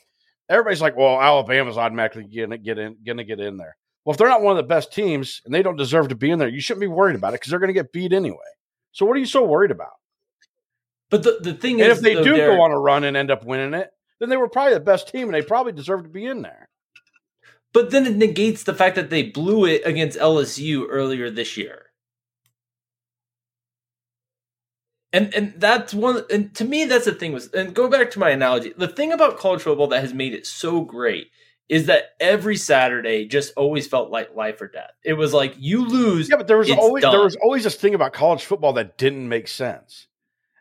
[0.49, 4.13] everybody's like, "Well, Alabama's automatically going to get in, going to get in there." Well,
[4.13, 6.39] if they're not one of the best teams and they don't deserve to be in
[6.39, 8.37] there, you shouldn't be worried about it because they're going to get beat anyway.
[8.93, 9.93] So, what are you so worried about?
[11.11, 13.05] But the, the thing And is, if they though, do Derek- go on a run
[13.05, 13.91] and end up winning it,
[14.21, 16.69] then they were probably the best team and they probably deserve to be in there.
[17.73, 21.87] But then it negates the fact that they blew it against LSU earlier this year.
[25.13, 28.19] And and that's one and to me that's the thing was and go back to
[28.19, 28.73] my analogy.
[28.77, 31.29] The thing about college football that has made it so great
[31.69, 34.91] is that every Saturday just always felt like life or death.
[35.03, 37.13] It was like you lose Yeah, but there was always done.
[37.13, 40.07] there was always this thing about college football that didn't make sense.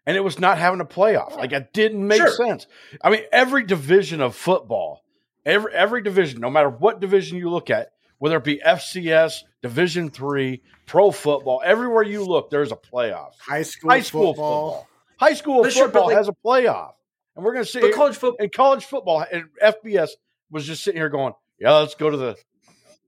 [0.05, 1.35] And it was not having a playoff.
[1.37, 2.31] Like it didn't make Sure.
[2.31, 2.67] sense.
[3.01, 5.03] I mean, every division of football,
[5.45, 10.09] every every division, no matter what division you look at, whether it be FCS, Division
[10.09, 13.31] three, pro football, everywhere you look, there's a playoff.
[13.39, 14.71] High school, High school football.
[14.71, 14.87] football.
[15.17, 16.93] High school But sure, football like- has a playoff.
[17.35, 20.11] And we're gonna see but college football and college football and FBS
[20.53, 22.35] was just sitting here going, Yeah, let's go to the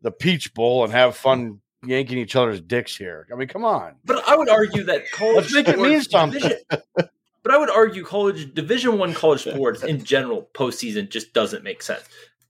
[0.02, 3.28] the Peach Bowl and have fun yanking each other's dicks here.
[3.32, 3.96] I mean, come on.
[4.04, 6.42] But I would argue that college Let's make it mean something.
[6.42, 6.66] division-
[7.44, 11.82] but I would argue college Division One college sports in general postseason just doesn't make
[11.82, 12.04] sense.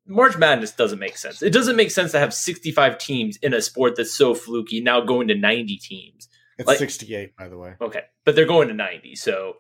[0.08, 1.42] March Madness doesn't make sense.
[1.42, 5.02] It doesn't make sense to have 65 teams in a sport that's so fluky now
[5.02, 6.28] going to 90 teams.
[6.58, 7.74] It's Like- 68, by the way.
[7.82, 9.56] Okay, but they're going to 90, so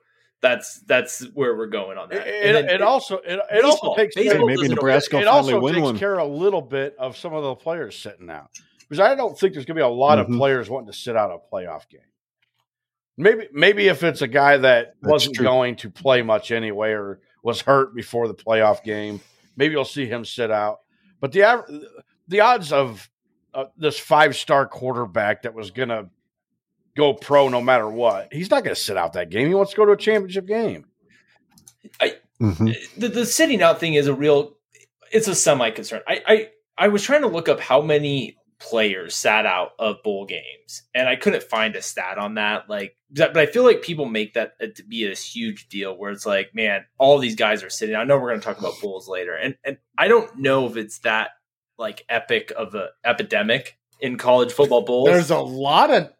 [0.45, 2.27] that's that's where we're going on that.
[2.27, 5.27] it, And then- it also it, it also takes Baseball maybe doesn't- Nebraska will it
[5.27, 5.97] also win takes one.
[5.97, 9.53] care a little bit of some of the players sitting out because I don't think
[9.53, 10.21] there's going to be a lot Mhm.
[10.21, 12.01] of players wanting to sit out a playoff game.
[13.17, 15.45] Maybe maybe if it's a guy that That's wasn't true.
[15.45, 19.21] going to play much anyway or was hurt before the playoff game,
[19.55, 20.79] maybe you'll see him sit out.
[21.21, 21.43] But the
[22.27, 23.09] the odds of
[23.53, 26.09] uh, this five star quarterback that was going to
[26.95, 29.47] go pro no matter what, he's not going to sit out that game.
[29.47, 30.85] He wants to go to a championship game.
[32.41, 32.75] Mhm.
[32.97, 34.57] the, the sitting out thing is a real
[35.11, 39.15] it's a semi concern I, I i was trying to look up how many players
[39.15, 43.37] sat out of bowl games and i couldn't find a stat on that like but
[43.37, 46.83] i feel like people make that to be this huge deal where it's like man
[46.97, 49.55] all these guys are sitting i know we're going to talk about bowls later and
[49.63, 51.29] and i don't know if it's that
[51.77, 56.11] like epic of a epidemic in college football bowls There's a lot of.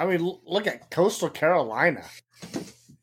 [0.00, 2.02] I mean, look at Coastal Carolina.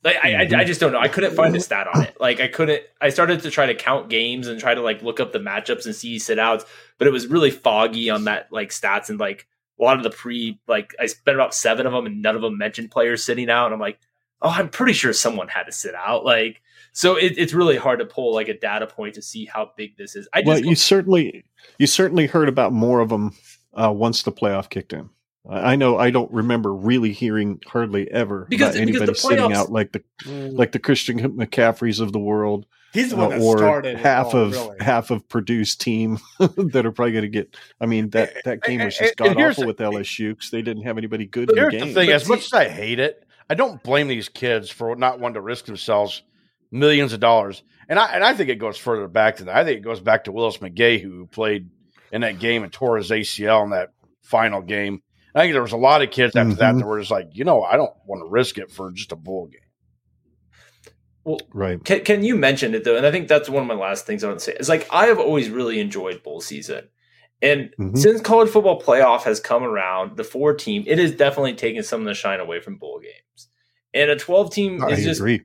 [0.03, 0.99] Like I, I, I just don't know.
[0.99, 2.17] I couldn't find a stat on it.
[2.19, 2.81] Like I couldn't.
[2.99, 5.85] I started to try to count games and try to like look up the matchups
[5.85, 6.65] and see sit outs,
[6.97, 9.47] but it was really foggy on that like stats and like
[9.79, 12.41] a lot of the pre like I spent about seven of them and none of
[12.41, 13.65] them mentioned players sitting out.
[13.65, 13.99] And I'm like,
[14.41, 16.25] oh, I'm pretty sure someone had to sit out.
[16.25, 16.61] Like
[16.93, 19.97] so, it, it's really hard to pull like a data point to see how big
[19.97, 20.27] this is.
[20.33, 21.45] I just Well, you certainly
[21.77, 23.35] you certainly heard about more of them
[23.75, 25.11] uh, once the playoff kicked in.
[25.49, 29.53] I I know I don't remember really hearing hardly ever Because- about because anybody sitting
[29.53, 30.57] out like the mm.
[30.57, 32.65] like the Christian McCaffreys of the world.
[32.93, 34.77] He's the uh, one that or started half all, of really.
[34.79, 37.55] half of Purdue's team that are probably going to get.
[37.81, 40.61] I mean that that game was just And- and god awful with LSU because they
[40.61, 41.93] didn't have anybody good But in the here's game.
[41.93, 44.69] the thing: But as see- much as I hate it, I don't blame these kids
[44.69, 46.23] for not wanting to risk themselves
[46.71, 47.61] millions of dollars.
[47.89, 49.55] And I and I think it goes further back than that.
[49.57, 51.69] I think it goes back to Willis McGahee, who played
[52.11, 53.91] in that game and tore his ACL in that
[54.23, 55.01] final game.
[55.37, 56.79] I think there was a lot of kids after that Mhm.
[56.79, 59.15] that were just like, you know, I don't want to risk it for just a
[59.15, 59.61] bowl game.
[61.23, 61.83] Well, right.
[61.83, 62.95] Can, can you mention it though?
[62.95, 64.53] And I think that's one of my last things I want to say.
[64.59, 66.87] Is like I have always really enjoyed bowl season,
[67.41, 67.97] and Mhm.
[67.97, 71.99] since college football playoff has come around, the four team it has definitely taken some
[72.01, 73.49] of the shine away from bowl games.
[73.93, 75.41] And a twelve team I is just agree.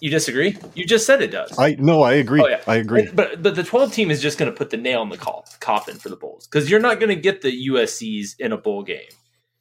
[0.00, 0.56] you disagree.
[0.74, 1.58] You just said it does.
[1.58, 2.40] I no, I agree.
[2.42, 2.60] Oh, yeah.
[2.66, 3.02] I agree.
[3.02, 5.18] And- but but the 12 team is just going to put the nail in the
[5.18, 8.82] coffin for the bowls because you're not going to get the USC's in a bowl
[8.82, 9.08] game.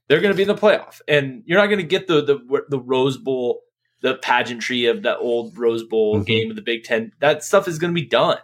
[0.07, 2.63] They're going to be in the playoff, and you're not going to get the the
[2.69, 3.61] the Rose Bowl,
[4.01, 6.25] the pageantry of that old Rose Bowl Mhm.
[6.25, 7.11] game of the Big Ten.
[7.19, 8.37] That stuff is going to be done.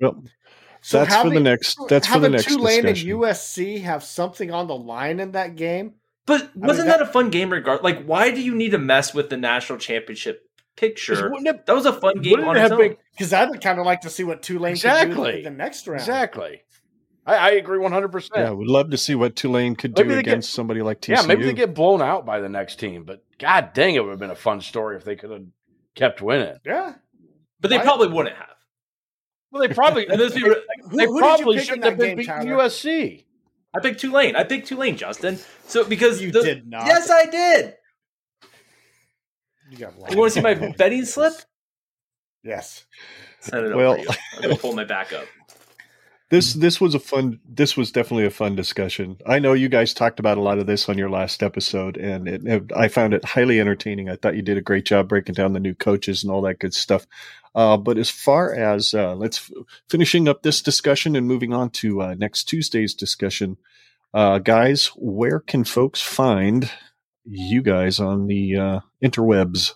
[0.00, 0.24] Well,
[0.80, 1.78] So that's for the next.
[1.88, 3.10] That's for the having next Tulane discussion.
[3.10, 5.94] and USC have something on the line in that game.
[6.26, 7.50] But wasn't that- that, a fun game?
[7.50, 11.30] Regard like, why do you need to mess with the national championship picture?
[11.34, 12.96] It- That was a fun game on it its own.
[13.12, 15.32] Because I'd kind of like to see what Tulane could Exactly.
[15.32, 16.00] do in the next round.
[16.00, 16.62] Exactly.
[17.26, 17.92] I, I agree 100%.
[18.02, 18.56] yeah, percent.
[18.58, 21.16] would love to see what Tulane could Maybe do they get- against somebody like TCU.
[21.16, 24.10] Yeah, maybe they get blown out by the next team, but god dang, it would
[24.10, 25.44] have been a fun story if they could have
[25.94, 26.56] kept winning.
[26.64, 26.94] Yeah.
[27.60, 28.48] but they Why- probably wouldn't have.
[29.50, 30.54] Well, they probably And let's they, Who,
[30.92, 32.62] they who probably did you pick in shouldn't have been game, beating Tyler?
[32.64, 33.24] USC.
[33.74, 34.36] I picked Tulane.
[34.36, 35.38] I picked Tulane, Justin.
[35.66, 36.86] So because You the- did not.
[36.86, 37.74] Yes, I did.
[39.70, 41.32] You got You want to see my betting slip?
[42.42, 42.84] Yes.
[43.40, 44.02] Send it Well- over.
[44.02, 44.08] to you.
[44.36, 45.24] I'm gonna pull my back up.
[46.34, 47.38] This this was a fun.
[47.48, 49.18] This was definitely a fun discussion.
[49.24, 52.26] I know you guys talked about a lot of this on your last episode, and
[52.26, 54.10] it, it- I found it highly entertaining.
[54.10, 56.58] I thought you did a great job breaking down the new coaches and all that
[56.58, 57.06] good stuff.
[57.54, 59.48] Uh, but as far as uh, let's
[59.88, 63.56] finishing up this discussion and moving on to uh, next Tuesday's discussion,
[64.12, 66.68] uh, guys, where can folks find
[67.24, 69.74] you guys on the uh, interwebs?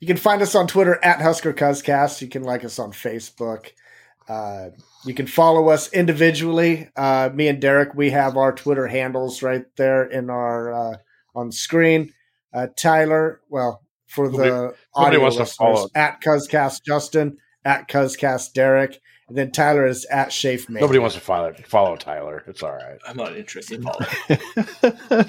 [0.00, 2.22] You can find us on Twitter at Husker Cuzcast.
[2.22, 3.70] You can like us on Facebook.
[5.06, 6.88] You can follow us individually.
[6.96, 10.96] Uh, me and Derek, we have our Twitter handles right there in our uh,
[11.34, 12.12] on screen.
[12.52, 15.88] Uh, Tyler, well, for the Nobody- nobody audio wants to listeners, follow.
[15.94, 20.80] at Cuzcast Justin, at Cuzcast Derek, and then Tyler is at Shafe Mania.
[20.82, 22.42] Nobody wants to follow follow Tyler.
[22.48, 22.98] It's all right.
[23.06, 23.80] I'm not interested.
[23.82, 24.00] Paul.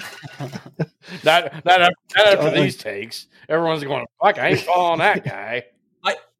[1.24, 3.26] Not not after, not after these takes.
[3.48, 5.64] Everyone's going, fuck, I ain't following that guy.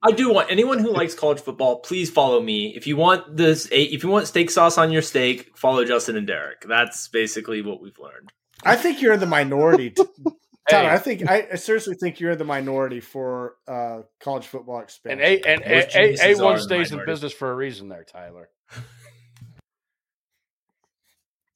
[0.03, 2.75] I do want anyone who likes college football, please follow me.
[2.77, 6.27] If you want this, if you want steak sauce on your steak, follow Justin and
[6.27, 6.65] Derek.
[6.69, 8.33] That's basically what we've learned.
[8.65, 9.91] I think you're in the minority.
[9.91, 10.03] T-
[10.69, 10.95] Tyler, Hey.
[10.95, 15.21] I think I, I seriously think you're in the minority for uh, college football And.
[15.21, 17.13] A and Most A, A, geniuses are one stays in minority.
[17.13, 18.49] business for a reason there, Tyler.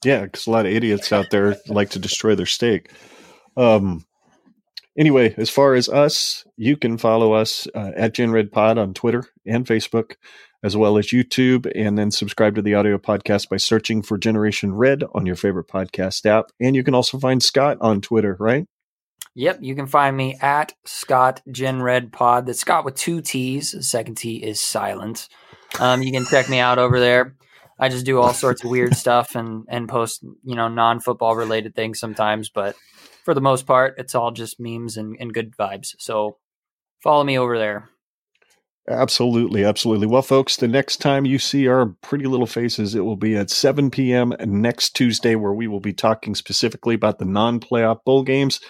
[0.05, 2.91] Yeah, because a lot of idiots out there like to destroy their steak.
[3.57, 4.06] Um.
[4.99, 9.67] Anyway, as far as us, you can follow us uh, at GenRedPod on Twitter and
[9.67, 10.17] Facebook,
[10.63, 14.75] as well as YouTube, and then subscribe to the audio podcast by searching for Generation
[14.75, 16.47] Red on your favorite podcast app.
[16.61, 18.67] And you can also find Scott on Twitter, right?
[19.35, 22.47] Yep, you can find me at Scott Gen Red Pod.
[22.47, 23.73] That's Scott with two T's.
[23.73, 25.29] The second T is silent.
[25.79, 27.37] Um, you can check me out over there.
[27.79, 31.37] I just do all sorts of weird stuff and and post you know non football
[31.37, 32.77] related things sometimes, but
[33.27, 35.97] for the most part, it's all just memes and, and good vibes.
[35.99, 36.37] So
[37.03, 37.89] follow me over there.
[38.89, 40.07] Absolutely, absolutely.
[40.07, 43.51] Well, folks, the next time you see our pretty little faces, it will be at
[43.51, 44.33] 7 p.m.
[44.39, 48.61] next Tuesday, where we will be talking specifically about the non playoff bowl games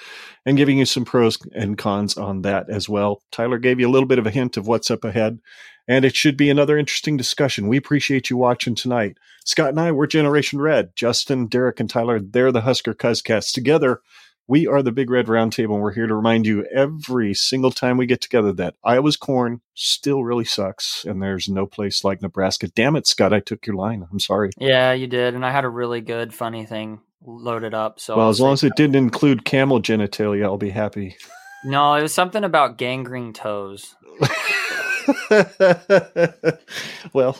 [0.46, 3.20] and giving you some pros and cons on that as well.
[3.30, 5.38] Tyler gave you a little bit of a hint of what's up ahead,
[5.86, 7.68] and it should be another interesting discussion.
[7.68, 9.18] We appreciate you watching tonight.
[9.44, 10.96] Scott and I, we're Generation Red.
[10.96, 13.52] Justin, Derek, and Tyler, they're the Husker Cuzcast.
[13.52, 14.00] Together,
[14.48, 17.96] we are the Big Red Roundtable, and we're here to remind you every single time
[17.96, 22.68] we get together that Iowa's corn still really sucks, and there's no place like Nebraska.
[22.68, 24.06] Damn it, Scott, I took your line.
[24.10, 24.50] I'm sorry.
[24.58, 27.98] Yeah, you did, and I had a really good funny thing loaded up.
[27.98, 31.16] So well, as long as it didn't include camel genitalia, I'll be happy.
[31.64, 33.96] no, it was something about gangrene toes.
[37.12, 37.36] well,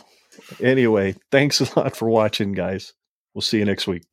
[0.61, 2.93] anyway, thanks a lot for watching, guys.
[3.33, 4.03] We'll see you next week.